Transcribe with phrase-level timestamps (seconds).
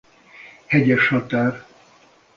[0.67, 1.65] Hegyes határ.